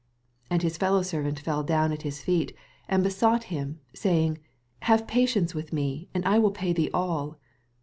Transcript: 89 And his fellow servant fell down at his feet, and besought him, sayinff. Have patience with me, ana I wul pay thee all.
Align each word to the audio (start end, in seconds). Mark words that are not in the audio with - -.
89 0.45 0.47
And 0.49 0.63
his 0.63 0.77
fellow 0.77 1.01
servant 1.03 1.37
fell 1.41 1.61
down 1.61 1.91
at 1.91 2.01
his 2.01 2.23
feet, 2.23 2.55
and 2.89 3.03
besought 3.03 3.43
him, 3.53 3.81
sayinff. 3.93 4.39
Have 4.81 5.05
patience 5.05 5.53
with 5.53 5.71
me, 5.71 6.09
ana 6.15 6.27
I 6.27 6.39
wul 6.39 6.49
pay 6.49 6.73
thee 6.73 6.89
all. 6.91 7.37